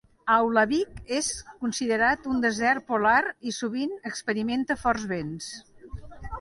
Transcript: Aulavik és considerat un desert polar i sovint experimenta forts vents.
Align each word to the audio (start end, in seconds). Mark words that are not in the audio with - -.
Aulavik 0.35 0.95
és 1.17 1.29
considerat 1.65 2.25
un 2.33 2.41
desert 2.47 2.89
polar 2.89 3.21
i 3.51 3.55
sovint 3.61 3.95
experimenta 4.13 4.81
forts 4.87 5.09
vents. 5.17 5.55